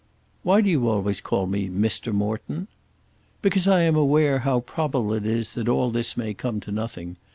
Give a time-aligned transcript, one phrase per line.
[0.41, 2.11] "Why do you always call me Mr.
[2.11, 2.67] Morton?"
[3.43, 7.17] "Because I am aware how probable it is that all this may come to nothing.